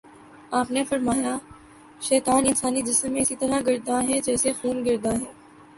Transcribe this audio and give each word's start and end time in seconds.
آپ 0.51 0.71
نے 0.71 0.83
فرمایا: 0.83 1.37
شیطان 2.01 2.43
انسانی 2.47 2.81
جسم 2.81 3.11
میں 3.13 3.21
اسی 3.21 3.35
طرح 3.35 3.59
گرداں 3.67 4.01
ہے 4.03 4.19
جیسے 4.21 4.53
خون 4.53 4.85
گرداں 4.85 5.13
ہے 5.13 5.25